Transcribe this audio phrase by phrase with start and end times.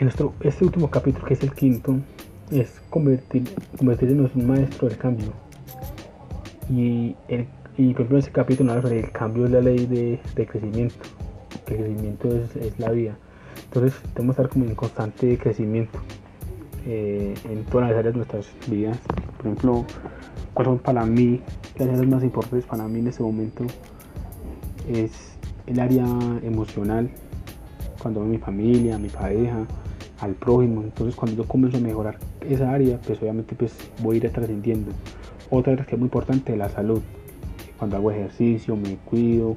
[0.00, 1.96] en nuestro, este último capítulo, que es el quinto,
[2.50, 3.44] es convertir,
[3.78, 5.30] en un maestro del cambio.
[6.70, 10.46] Y, el, y por ejemplo, ese capítulo habla el cambio de la ley de, de
[10.46, 10.96] crecimiento,
[11.66, 13.18] que el crecimiento es, es, la vida.
[13.64, 15.98] Entonces, tenemos que estar como en constante crecimiento
[16.86, 18.98] eh, en todas las áreas de nuestras vidas.
[19.36, 19.84] Por ejemplo,
[20.54, 21.42] ¿cuáles son para mí
[21.76, 23.64] las áreas más importantes para mí en este momento?
[24.88, 25.36] Es
[25.66, 26.06] el área
[26.42, 27.10] emocional,
[28.00, 29.66] cuando veo a mi familia, a mi pareja,
[30.20, 30.82] al prójimo.
[30.82, 34.92] Entonces cuando yo comienzo a mejorar esa área, pues obviamente pues voy a ir trascendiendo.
[35.50, 37.00] Otra área que es muy importante, la salud.
[37.78, 39.56] Cuando hago ejercicio, me cuido,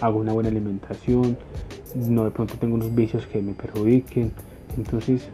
[0.00, 1.38] hago una buena alimentación,
[1.94, 4.32] no de pronto tengo unos vicios que me perjudiquen.
[4.76, 5.28] Entonces,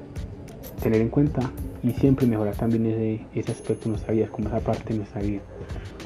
[0.80, 1.50] tener en cuenta
[1.83, 5.20] y siempre mejorar también ese, ese aspecto de nuestra vida, como esa parte de nuestra
[5.23, 5.41] vida.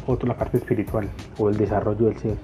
[0.06, 1.08] Otro, la parte espiritual
[1.38, 2.36] o el desarrollo del ser.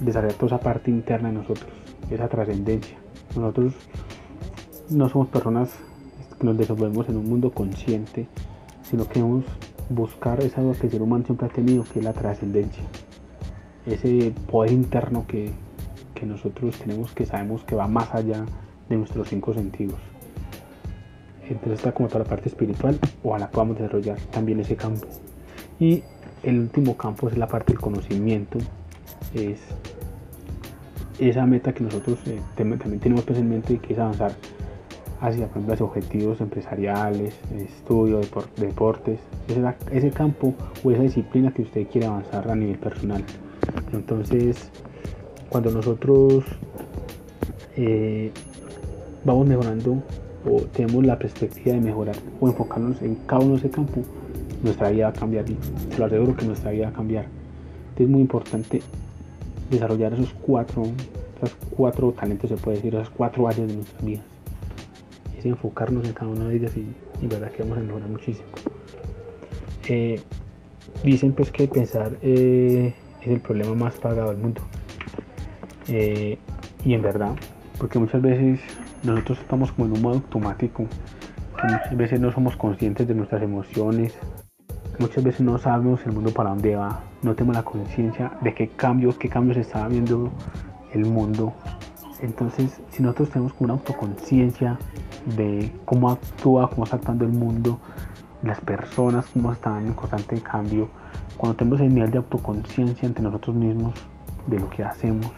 [0.00, 1.70] Desarrollar toda esa parte interna de nosotros,
[2.10, 2.96] esa trascendencia.
[3.36, 3.74] Nosotros
[4.90, 5.70] no somos personas
[6.38, 8.26] que nos desenvolvemos en un mundo consciente,
[8.82, 9.44] sino que debemos
[9.88, 12.82] buscar esa duda que el ser humano siempre ha tenido, que es la trascendencia.
[13.86, 15.50] Ese poder interno que,
[16.14, 18.44] que nosotros tenemos, que sabemos que va más allá
[18.88, 19.98] de nuestros cinco sentidos.
[21.48, 25.06] Entonces está como toda la parte espiritual, ojalá podamos desarrollar también ese campo.
[25.78, 26.02] Y
[26.42, 28.58] el último campo es la parte del conocimiento,
[29.34, 29.60] es
[31.18, 34.32] esa meta que nosotros eh, también tenemos presente que es avanzar
[35.22, 38.20] hacia, por ejemplo, objetivos empresariales, estudio,
[38.56, 39.20] deportes,
[39.92, 43.22] ese, campo o esa disciplina que usted quiere avanzar a nivel personal.
[43.92, 44.68] Entonces,
[45.48, 46.44] cuando nosotros
[47.76, 48.32] eh,
[49.24, 50.02] vamos mejorando
[50.44, 54.02] o tenemos la perspectiva de mejorar o enfocarnos en cada uno de ese campo,
[54.64, 55.56] nuestra vida va a cambiar y
[55.92, 57.26] se lo aseguro que nuestra vida va a cambiar.
[57.26, 58.82] Entonces es muy importante
[59.70, 60.82] desarrollar esos cuatro,
[61.36, 64.02] esos cuatro talentos, se puede decir, esas cuatro áreas de nuestras
[65.42, 66.86] vidas enfocarnos en cada una de ellas y,
[67.20, 68.48] y verdad que vamos a mejorar muchísimo.
[69.88, 70.20] Eh,
[71.02, 74.62] dicen pues que pensar eh, es el problema más pagado del mundo.
[75.88, 76.38] Eh,
[76.84, 77.34] y en verdad,
[77.78, 78.60] porque muchas veces
[79.02, 80.86] nosotros estamos como en un modo automático,
[81.62, 84.14] muchas veces no somos conscientes de nuestras emociones,
[84.98, 88.68] muchas veces no sabemos el mundo para dónde va, no tenemos la conciencia de qué
[88.68, 90.30] cambios, qué cambios está viendo
[90.92, 91.52] el mundo.
[92.20, 94.78] Entonces, si nosotros tenemos como una autoconciencia
[95.26, 97.78] de cómo actúa, cómo está actuando el mundo,
[98.42, 100.88] las personas, cómo están en constante cambio.
[101.36, 103.94] Cuando tenemos el nivel de autoconciencia entre nosotros mismos,
[104.46, 105.30] de lo que hacemos,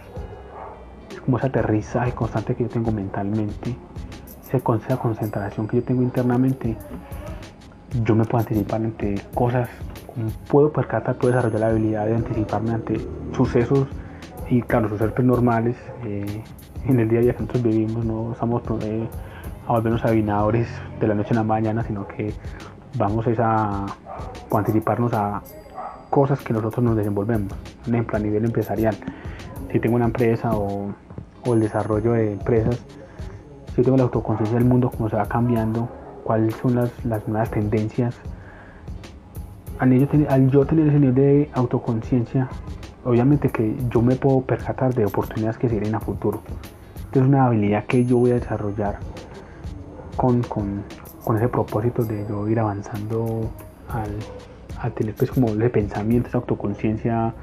[1.11, 3.77] es como ese aterrizaje constante que yo tengo mentalmente,
[4.47, 6.77] esa concentración que yo tengo internamente,
[8.05, 9.69] yo me puedo anticipar ante cosas,
[10.49, 13.01] puedo percatar, puedo desarrollar la habilidad de anticiparme ante
[13.35, 13.87] sucesos
[14.49, 16.43] y claro, sucesos normales eh,
[16.87, 19.09] en el día a día que nosotros vivimos, no estamos eh,
[19.67, 20.69] a volvernos adivinadores
[21.01, 22.35] de la noche a la mañana, sino que
[22.97, 23.87] vamos a
[24.51, 25.43] anticiparnos a
[26.11, 27.53] cosas que nosotros nos desenvolvemos.
[27.85, 28.97] Por ejemplo, a nivel empresarial,
[29.73, 30.95] si tengo una empresa o,
[31.47, 32.83] el desarrollo de empresas,
[33.75, 35.89] si tengo la autoconciencia del mundo, cómo se va cambiando,
[36.23, 36.93] cuáles son las,
[37.29, 38.15] nuevas tendencias.
[39.79, 42.49] Al yo, al yo tener ese nivel de autoconciencia,
[43.05, 46.41] obviamente que yo me puedo percatar de oportunidades que se vienen a futuro.
[46.97, 48.99] Entonces es una habilidad que yo voy a desarrollar
[50.17, 50.83] con, con,
[51.25, 53.51] con ese propósito de yo ir avanzando
[53.89, 54.11] al,
[54.81, 57.35] a tener pues como ese pensamiento, esa autoconciencia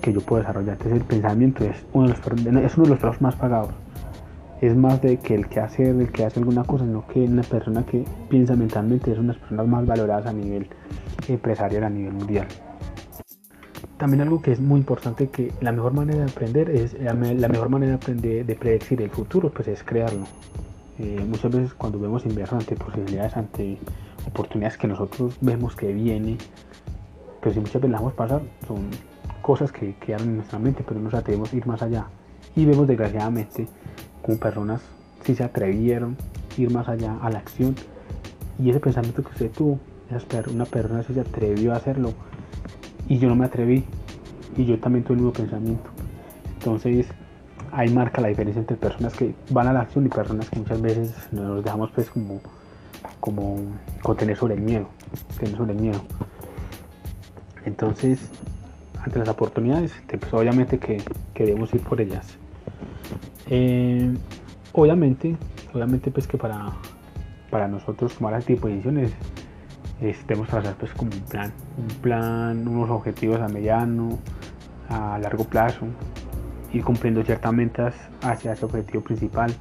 [0.00, 0.72] que yo puedo desarrollar.
[0.72, 2.18] Entonces el pensamiento es uno de los,
[2.64, 3.70] es uno de los trabajos más pagados.
[4.60, 7.42] Es más de que el que hace, el que hace alguna cosa, sino que una
[7.42, 10.68] persona que piensa mentalmente es una de las personas más valoradas a nivel
[11.28, 12.48] empresarial, a nivel mundial.
[13.98, 17.68] También algo que es muy importante que la mejor manera de aprender es la, mejor
[17.68, 20.24] manera de aprender de predecir el futuro, pues es crearlo.
[20.98, 23.78] Eh, muchas veces cuando vemos inversos ante posibilidades, ante
[24.26, 26.38] oportunidades que nosotros vemos que viene,
[27.40, 28.88] pero si muchas veces las vamos pasar, son
[29.42, 32.06] cosas que quedan en nuestra mente, pero no nos atrevemos a ir más allá.
[32.56, 33.68] Y vemos desgraciadamente
[34.22, 34.82] como personas
[35.24, 36.16] si se atrevieron
[36.56, 37.74] a ir más allá a la acción
[38.58, 39.78] y ese pensamiento que usted tuvo,
[40.52, 42.12] una persona si se atrevió a hacerlo
[43.08, 43.84] y yo no me atreví
[44.56, 45.90] y yo también tuve el mismo pensamiento.
[46.58, 47.06] Entonces,
[47.72, 50.80] ahí marca la diferencia entre personas que van a la acción y personas que muchas
[50.80, 52.40] veces nos dejamos pues como,
[53.20, 53.58] como
[54.02, 54.88] contener sobre el miedo,
[55.38, 56.00] tener sobre el miedo.
[57.64, 58.30] Entonces,
[59.02, 61.02] ante las oportunidades, pues obviamente que,
[61.34, 62.26] queremos ir por ellas.
[63.48, 64.14] Eh,
[64.72, 65.36] obviamente,
[65.72, 66.72] obviamente pues que para,
[67.50, 69.12] para nosotros tomar este tipo de decisiones
[70.00, 74.18] debemos trazar pues como un plan, un plan, unos objetivos a mediano,
[74.88, 75.86] a largo plazo,
[76.72, 79.52] ir cumpliendo ciertas metas hacia ese objetivo principal.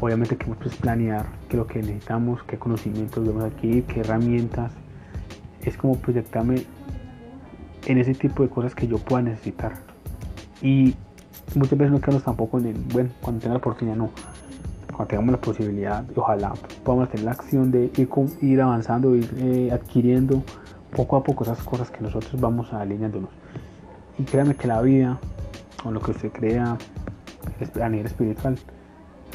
[0.00, 4.72] obviamente que pues, planear qué es lo que necesitamos, qué conocimientos debemos adquirir, qué herramientas.
[5.62, 6.64] Es como proyectarme
[7.86, 9.72] en ese tipo de cosas que yo pueda necesitar.
[10.62, 10.94] Y
[11.54, 14.10] muchas veces no quedamos tampoco en el, bueno, cuando tenga la oportunidad, no.
[14.88, 16.54] Cuando tengamos la posibilidad, ojalá
[16.84, 18.08] podamos tener la acción de ir,
[18.40, 20.42] ir avanzando, ir eh, adquiriendo
[20.94, 23.30] poco a poco esas cosas que nosotros vamos alineándonos.
[24.18, 25.20] Y créanme que la vida,
[25.84, 26.76] o lo que usted crea
[27.80, 28.58] a nivel espiritual,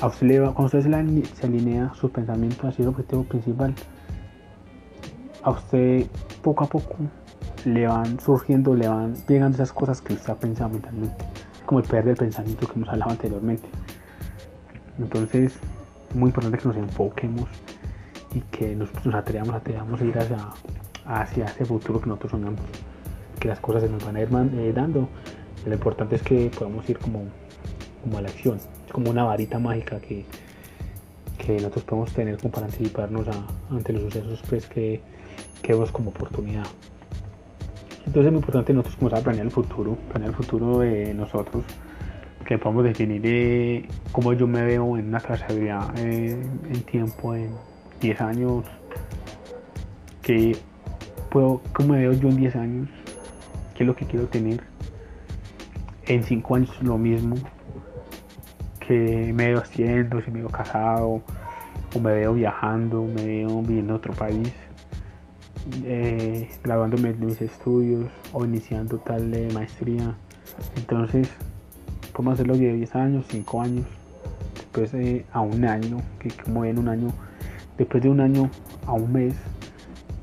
[0.01, 3.73] a usted cuando usted se, alinea sus pensamientos hacia el objetivo principal,
[5.43, 6.07] a usted
[6.41, 6.95] poco a poco
[7.65, 11.25] le van surgiendo, le van llegando esas cosas que usted ha pensado mentalmente,
[11.65, 13.67] como el perder el pensamiento que hemos hablado anteriormente.
[14.99, 15.53] Entonces,
[16.09, 17.47] es muy importante que nos enfoquemos
[18.33, 20.37] y que nos, nos atrevamos, atrevamos a ir hacia,
[21.05, 22.59] hacia ese futuro que nosotros soñamos,
[23.39, 25.07] que las cosas se nos van a ir eh, dando.
[25.65, 27.23] Lo importante es que podamos ir como,
[28.03, 28.59] como a la acción,
[28.91, 30.25] como una varita mágica que,
[31.37, 33.27] que nosotros podemos tener como para anticiparnos
[33.69, 35.01] ante los sucesos pues, que,
[35.61, 36.65] que vemos como oportunidad.
[38.05, 41.63] Entonces es muy importante nosotros comenzar a planear el futuro, planear el futuro de nosotros,
[42.45, 47.51] que podamos definir eh, cómo yo me veo en una trazabilidad eh, en tiempo, en
[48.01, 48.65] 10 años,
[50.21, 50.57] que
[51.31, 52.89] puedo, cómo me veo yo en 10 años,
[53.73, 54.61] qué es lo que quiero tener,
[56.07, 57.35] en 5 años lo mismo,
[58.79, 61.21] que me veo haciendo, si me veo casado,
[61.95, 64.51] o me veo viajando, me veo viviendo en otro país
[65.85, 70.15] eh, graduándome de mis estudios o iniciando tal de maestría.
[70.75, 71.29] Entonces,
[72.11, 73.85] podemos hacerlo de 10 años, 5 años,
[74.55, 74.93] después
[75.31, 77.13] a un año, que como en un año,
[77.77, 78.49] después de un año
[78.85, 79.35] a un mes,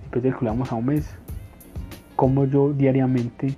[0.03, 1.09] después de calculamos a un mes,
[2.17, 3.57] como yo diariamente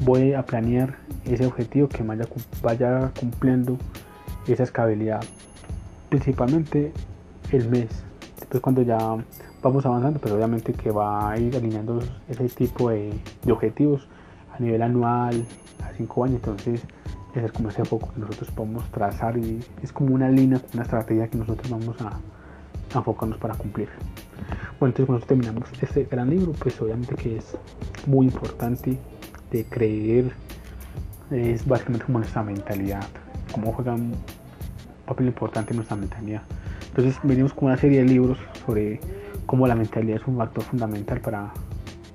[0.00, 2.26] voy a planear ese objetivo que vaya,
[2.62, 3.76] vaya cumpliendo
[4.46, 5.20] esa escalabilidad,
[6.08, 6.92] principalmente
[7.52, 7.88] el mes.
[8.38, 8.98] Después cuando ya
[9.62, 13.12] vamos avanzando, pero obviamente que va a ir alineando ese tipo de,
[13.50, 14.08] objetivos
[14.56, 15.44] a nivel anual,
[15.84, 16.82] a cinco años, entonces
[17.34, 21.28] es como ese foco que nosotros podemos trazar y es como una línea, una estrategia
[21.28, 22.18] que nosotros vamos a,
[22.92, 23.88] enfocarnos para cumplir.
[24.80, 27.56] Bueno, entonces cuando terminamos este gran libro, pues obviamente que es
[28.04, 28.98] muy importante
[29.50, 30.32] de creer,
[31.30, 33.06] es básicamente como nuestra mentalidad,
[33.52, 34.14] cómo juega un
[35.06, 36.42] papel importante en nuestra mentalidad.
[36.88, 39.00] Entonces venimos con una serie de libros sobre
[39.46, 41.52] como la mentalidad es un factor fundamental para,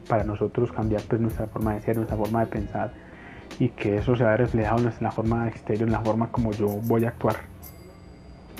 [0.08, 2.94] para nosotros cambiar pues, nuestra forma de ser, nuestra forma de pensar
[3.60, 7.06] y que eso se reflejado en la forma exterior, en la forma como yo voy
[7.06, 7.36] a actuar.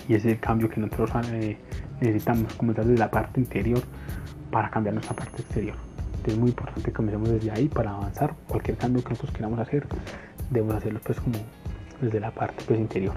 [0.08, 1.58] Y ese es el cambio que nosotros eh,
[2.00, 3.82] necesitamos, comenzar desde la parte interior
[4.52, 5.76] para cambiar nuestra parte exterior.
[6.26, 8.36] Es muy importante que comencemos desde ahí para avanzar.
[8.48, 9.88] Cualquier cambio que nosotros queramos hacer,
[10.50, 11.38] debemos hacerlo pues como
[12.02, 13.16] desde la parte pues, interior.